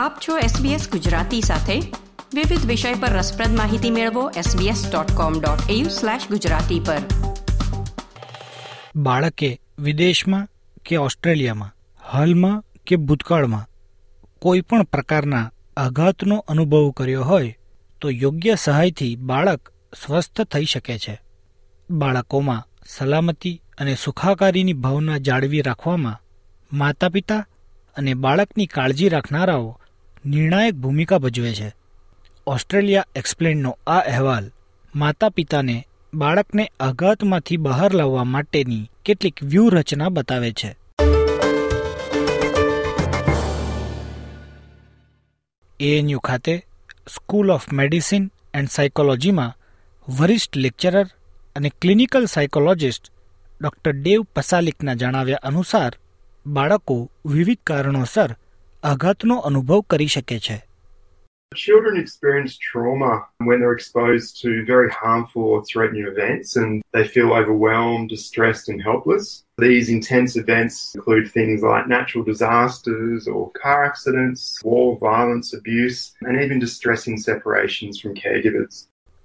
[0.00, 1.80] આપ છો SBS ગુજરાતી સાથે.
[2.34, 6.98] વિવિધ વિષય પર રસપ્રદ માહિતી મેળવો sbs.com.au/gujarati પર.
[8.96, 10.48] બાળકે વિદેશમાં
[10.84, 11.74] કે ઓસ્ટ્રેલિયામાં,
[12.12, 13.68] હાલમાં કે ભૂતકાળમાં
[14.38, 17.58] કોઈ પણ પ્રકારના આઘાતનો અનુભવ કર્યો હોય,
[18.00, 19.72] તો યોગ્ય સહાયથી બાળક
[20.06, 21.20] સ્વસ્થ થઈ શકે છે.
[21.90, 26.20] બાળકોમાં સલામતી અને સુખાકારીની ભાવના જાળવી રાખવામાં
[26.72, 27.46] માતા પિતા
[27.96, 29.76] અને બાળકની કાળજી રાખનારાઓ
[30.26, 31.74] નિર્ણાયક ભૂમિકા ભજવે છે.
[32.46, 34.50] ઓસ્ટ્રેલિયા એક્સપ્લેનનો આ અહેવાલ
[34.96, 40.76] માતા પિતાને બાળકને આઘાતમાંથી બહાર લાવવા માટેની કેટલીક વ્યૂહરચના બતાવે છે.
[45.80, 46.66] એએનયુ ખાતે
[47.14, 49.56] સ્કૂલ ઓફ મેડિસિન એન્ડ સાયકોલોજીમાં
[50.18, 51.06] વરિષ્ઠ લેક્ચરર
[51.56, 53.12] અને ક્લિનિકલ સાયકોલોજિસ્ટ
[53.60, 55.92] ડોક્ટર ડેવ પસાલિકના જણાવ્યા અનુસાર
[56.46, 58.36] બાળકો વિવિધ કારણોસર
[58.83, 60.57] આઘાતનો અનુભવ કરી શકે છે
[61.51, 67.29] Children experience trauma when they're exposed to very harmful or threatening events and they feel
[67.33, 69.25] overwhelmed, distressed, and helpless.
[69.57, 76.33] These intense events include things like natural disasters or car accidents, war, violence, abuse, and
[76.43, 78.75] even distressing separations from caregivers.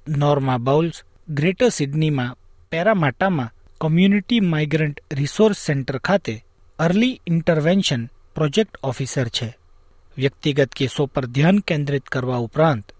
[0.06, 0.96] Norma bowls
[1.34, 2.28] greater સિડનીમાં
[2.72, 6.34] પેરામાટામાં community migrant resource centre ખાતે
[6.78, 8.02] early intervention
[8.35, 9.57] Project officer છે.
[10.17, 12.91] વ્યક્તિગત કેસો પર ધ્યાન કેન્દ્રિત કરવા ઉપરાંત,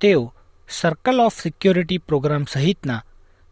[0.00, 0.34] તેઓ
[0.68, 3.04] સર્કલ ઓફ સિક્યોરિટી પ્રોગ્રામ સહિતના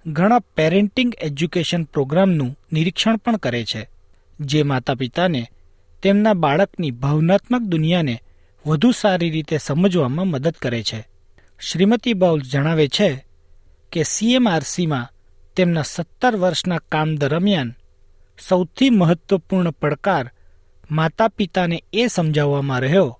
[0.07, 3.89] ઘણા પેરેન્ટિંગ એજ્યુકેશન પ્રોગ્રામનું નિરીક્ષણ પણ કરે છે,
[4.41, 5.43] જે માતા પિતાને
[6.03, 8.23] તેમના બાળકની ભાવનાત્મક દુનિયાને
[8.67, 11.01] વધુ સારી રીતે સમજવામાં મદદ કરે છે.
[11.61, 13.25] શ્રીમતી બાઉલ જણાવે છે
[13.93, 15.11] કે સીએમઆરસીમાં
[15.57, 17.75] તેમના સત્તર વર્ષના કામ દરમિયાન
[18.49, 20.31] સૌથી મહત્વપૂર્ણ પડકાર
[20.92, 23.20] માતા પિતાને એ સમજાવવામાં રહ્યો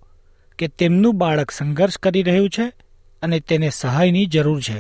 [0.60, 2.66] કે તેમનું બાળક સંઘર્ષ કરી રહ્યું છે
[3.22, 4.80] અને તેને સહાયની જરૂર છે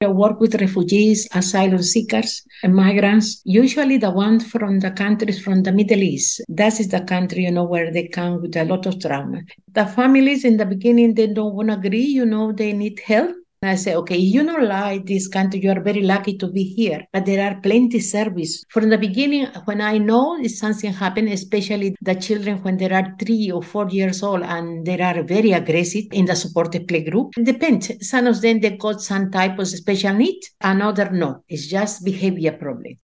[0.00, 2.32] I work with refugees, asylum seekers,
[2.62, 6.40] and migrants, usually the ones from the countries from the Middle East.
[6.48, 9.40] That is the country, you know, where they come with a lot of trauma.
[9.72, 13.34] The families in the beginning, they don't want to agree, you know, they need help.
[13.62, 16.62] And I say, okay, you know, like this country, you are very lucky to be
[16.62, 18.52] here, but there are plenty service.
[18.70, 23.16] From the beginning, when I know if something happened, especially the children when they are
[23.18, 27.32] three or four years old and they are very aggressive in the supported play group,
[27.36, 27.90] it depends.
[28.08, 31.42] Some of them, they got some type of special need, another no.
[31.48, 32.94] It's just behavior problem.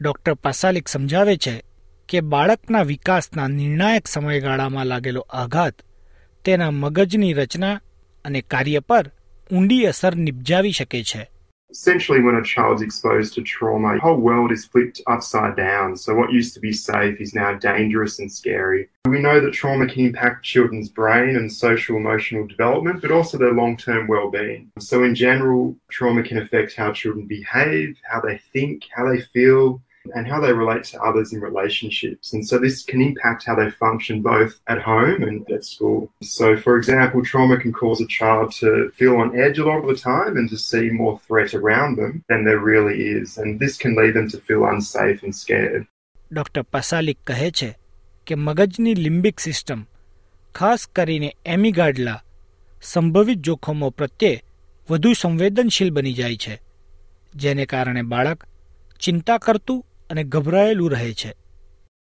[0.00, 1.52] Doctor Pasalic સમજાવે છે
[2.08, 5.76] કે બાળકના વિકાસના નિર્ણાયક સમયગાળામાં લાગેલો આઘાત
[6.44, 7.70] તેના મગજની રચના
[8.24, 9.06] અને કાર્ય પર
[9.50, 11.22] ઊંડી અસર નિપજાવી શકે છે
[11.70, 15.96] Essentially, when a child's exposed to trauma, the whole world is flipped upside down.
[15.96, 18.82] So, what used to be safe is now dangerous and scary.
[19.04, 23.52] We know that trauma can impact children's brain and social emotional development, but also their
[23.52, 24.70] long term well being.
[24.78, 29.82] So, in general, trauma can affect how children behave, how they think, how they feel,
[30.14, 32.32] and how they relate to others in relationships.
[32.32, 36.12] And so this can impact how they function both at home and at school.
[36.22, 39.88] So, for example, trauma can cause a child to feel on edge a lot of
[39.88, 43.38] the time and to see more threat around them than there really is.
[43.38, 45.84] And this can lead them to feel unsafe and scared.
[46.30, 47.70] Doctor પસાલિક કહે છે
[48.26, 49.80] કે મગજની limbic system
[50.54, 52.22] ખાસ કરીને એમિગાડલા
[52.82, 54.42] સંભવિત જોખમો પ્રત્યે
[54.90, 56.54] વધુ સંવેદનશીલ બની જાય છે
[57.34, 58.40] જેને કારણે બાળક
[59.00, 61.32] ચિંતા કરતું અને ગભરાયેલું રહે છે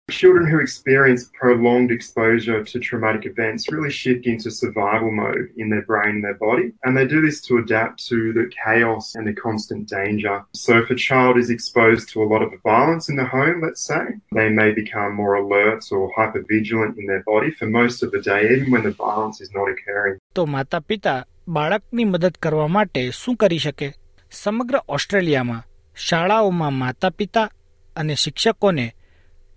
[0.08, 5.82] Children who experience prolonged exposure to traumatic events really shift into survival mode in their
[5.82, 9.32] brain and their body, and they do this to adapt to the chaos and the
[9.32, 10.34] constant danger.
[10.54, 13.84] So, if a child is exposed to a lot of violence in the home, let's
[13.86, 14.04] say,
[14.34, 18.42] they may become more alert or hypervigilant in their body for most of the day,
[18.54, 20.16] even when the violence is not occurring.
[20.34, 23.92] તો માતા પિતા બાળકની મદદ કરવા માટે શું કરી શકે
[24.30, 25.64] સમગ્ર ઓસ્ટ્રેલિયામાં
[25.96, 27.50] શાળાઓમાં માતા પિતા
[27.97, 28.85] અને શિક્ષકોને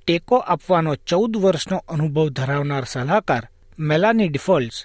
[0.06, 3.44] ટેકો આપવાનો ચૌદ વર્ષનો અનુભવ ધરાવનાર સલાહકાર
[3.79, 4.79] મેલાની ડિફોલ્ટ્સ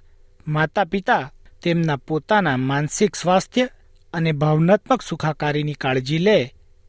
[0.48, 1.32] માતા પિતા
[1.64, 3.66] તેમના પોતાના માનસિક સ્વાસ્થ્ય
[4.14, 6.38] અને ભાવનાત્મક સુખાકારીની કાળજી લે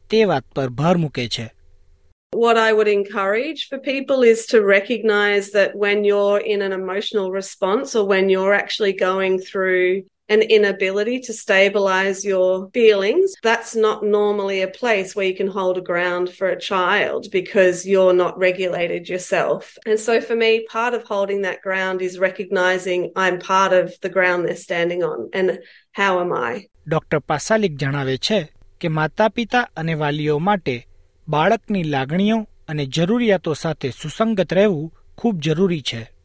[0.09, 1.45] તે વાત પર ભાર મૂકે છે.
[2.36, 7.30] What I would encourage for people is to recognize that when you're in an emotional
[7.30, 14.02] response or when you're actually going through an inability to stabilize your feelings, that's not
[14.02, 18.38] normally a place where you can hold a ground for a child because you're not
[18.38, 19.76] regulated yourself.
[19.84, 24.08] And so for me, part of holding that ground is recognizing I'm part of the
[24.08, 25.58] ground they're standing on and
[25.92, 26.52] how am I?
[26.90, 28.40] Doctor Pasalic જણાવે છે
[28.80, 30.76] કે માતા પિતા અને વાલીઓ માટે
[31.29, 36.16] બાળકની લાગણીઓ અને જરૂરિયાતો સાથે સુસંગત રહેવું ખૂબ જરૂરી છે.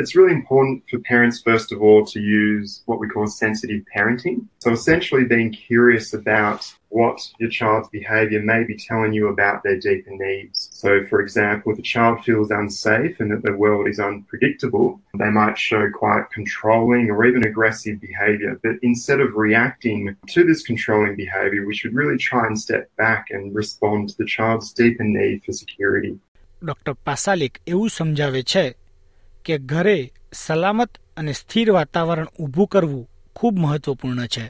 [0.00, 4.46] It's really important for parents, first of all, to use what we call sensitive parenting.
[4.60, 9.78] So essentially being curious about what your child's behavior may be telling you about their
[9.78, 10.70] deeper needs.
[10.72, 15.28] So, for example, if a child feels unsafe and that the world is unpredictable, they
[15.28, 18.58] might show quite controlling or even aggressive behavior.
[18.62, 23.26] But instead of reacting to this controlling behavior, we should really try and step back
[23.30, 26.14] and respond to the child's deeper need for security.
[26.62, 28.64] Doctor પાસાલિક એવું સમજાવે છે
[29.44, 29.98] કે ઘરે
[30.32, 33.04] સલામત અને સ્થિર વાતાવરણ ઊભું કરવું
[33.36, 34.46] ખૂબ મહત્વપૂર્ણ છે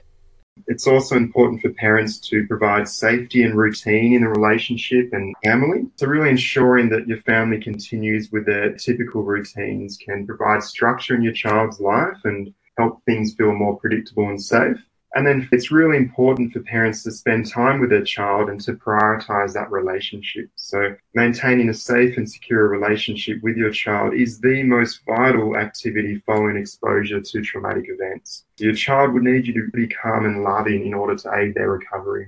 [0.69, 5.87] It's also important for parents to provide safety and routine in the relationship and family.
[5.97, 11.23] So, really ensuring that your family continues with their typical routines can provide structure in
[11.23, 14.81] your child's life and help things feel more predictable and safe.
[15.15, 18.75] And then it's really important for parents to spend time with their child and to
[18.75, 20.49] prioritize that relationship.
[20.55, 26.23] So, maintaining a safe and secure relationship with your child is the most vital activity
[26.27, 28.45] following exposure to traumatic events.
[28.59, 31.71] Your child would need you to be calm and loving in order to aid their
[31.79, 32.27] recovery.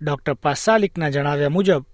[0.00, 1.84] Doctor પાસાલિકના જણાવ્યા મુજબ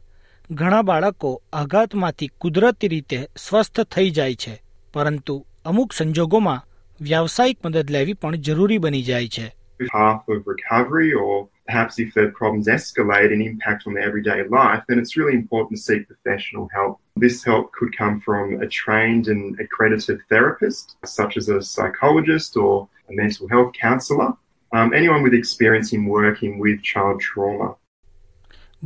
[0.51, 4.63] ઘણા બાળકો આઘાતમાંથી કુદરતી રીતે સ્વસ્થ થઈ જાય છે
[4.95, 6.65] પરંતુ અમુક સંજોગોમાં
[7.01, 9.47] વ્યાવસાયિક મદદ લેવી પણ જરૂરી બની જાય છે
[9.91, 14.83] path of recovery, or perhaps if their problems escalate and impact on their everyday life,
[14.89, 17.01] then it's really important to seek professional help.
[17.17, 22.89] This help could come from a trained and accredited therapist, such as a psychologist or
[23.11, 24.31] a mental health counsellor,
[24.73, 27.71] um, anyone with experience in working with child trauma.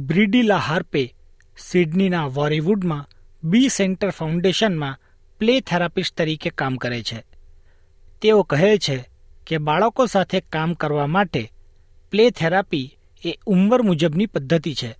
[0.09, 1.05] બ્રિડીલા હાર્પે
[1.57, 3.09] સિડનીના વોરીવુડમાં
[3.45, 5.01] બી centre ફાઉન્ડેશનમાં
[5.39, 7.19] play therapist તરીકે કામ કરે છે
[8.21, 8.97] તેઓ કહે છે
[9.47, 11.53] કે બાળકો સાથે કામ કરવા માટે
[12.11, 12.87] પ્લે થેરાપી
[13.25, 14.95] એ ઉંમર મુજબની પદ્ધતિ છે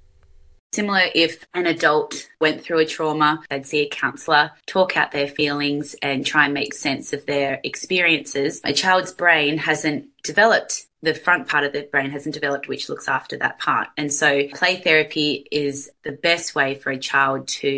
[0.73, 5.27] Similar if an adult went through a trauma, they'd see a counsellor, talk out their
[5.27, 8.61] feelings, and try and make sense of their experiences.
[8.65, 13.08] A child's brain hasn't developed, the front part of the brain hasn't developed, which looks
[13.08, 13.88] after that part.
[13.98, 17.72] And so, play therapy is the best way for a child to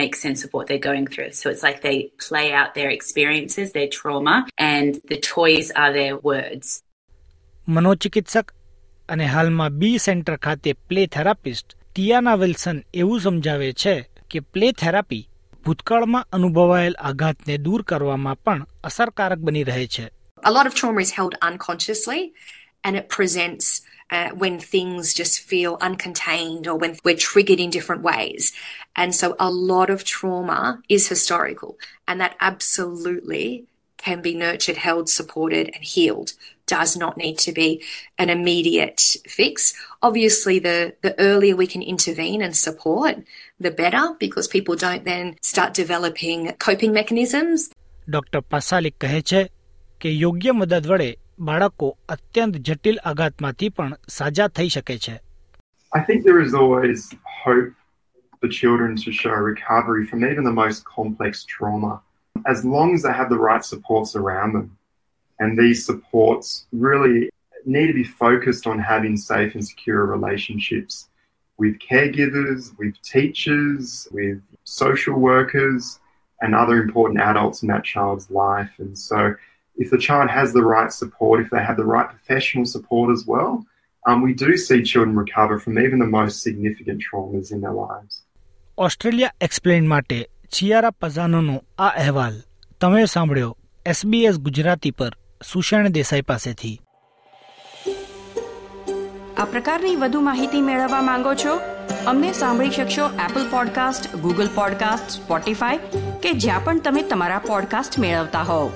[0.00, 1.32] make sense of what they're going through.
[1.32, 1.98] So, it's like they
[2.28, 6.82] play out their experiences, their trauma, and the toys are their words.
[7.68, 8.52] મનોચિકિત્સક
[9.08, 13.94] અને હાલમાં બી centre ખાતે play therapist Tiana Wilson એવું સમજાવે છે
[14.30, 15.24] કે play therapy
[15.64, 20.06] ભૂતકાળમાં અનુભવાયેલ આઘાતને દૂર કરવામાં પણ અસરકારક બની રહે છે
[20.45, 22.33] A lot of trauma is held unconsciously
[22.83, 28.01] and it presents uh, when things just feel uncontained or when we're triggered in different
[28.01, 28.51] ways.
[28.95, 33.65] And so a lot of trauma is historical and that absolutely
[33.97, 36.33] can be nurtured, held, supported, and healed.
[36.65, 37.83] Does not need to be
[38.17, 39.73] an immediate fix.
[40.01, 43.17] Obviously, the, the earlier we can intervene and support,
[43.59, 47.69] the better, because people don't then start developing coping mechanisms.
[48.09, 49.41] Doctor પાસાલિક કહે છે
[49.99, 55.15] કે યોગ્ય મદદ વડે બાળકો અત્યંત જટિલ આઘાતમાંથી પણ સાજા થઈ શકે છે
[55.93, 56.99] I think there is always
[57.43, 57.73] hope
[58.39, 62.01] for children to show recovery from even the most complex trauma,
[62.45, 64.67] as long as they have the right supports around them.
[65.39, 67.29] And these supports really
[67.65, 71.09] need to be focused on having safe and secure relationships
[71.57, 75.99] with caregivers, with teachers, with social workers,
[76.41, 78.71] and other important adults in that child's life.
[78.79, 79.35] And so,
[79.76, 83.24] if the child has the right support, if they have the right professional support as
[83.26, 83.52] well,
[84.04, 88.22] um, we do see children recover from even the most significant traumas in their lives.
[88.78, 90.18] Australia explain માટે
[90.52, 92.34] Chiara પઝાનોનો આ અહેવાલ
[92.80, 93.52] તમે સાંભળ્યો
[93.86, 96.74] SBS Gujarati પર સુષેણ દેસાઈ પાસેથી
[99.36, 101.54] આ પ્રકારની વધુ માહિતી મેળવવા માંગો છો
[102.06, 108.42] અમને સાંભળી શકશો Apple podcast Google podcast Spotify કે જ્યાં પણ તમે તમારા પોડકાસ્ટ મેળવતા
[108.42, 108.68] હોવ